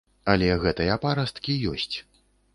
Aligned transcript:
Але 0.31 0.47
гэтыя 0.63 0.95
парасткі 1.05 1.61
ёсць. 1.75 1.95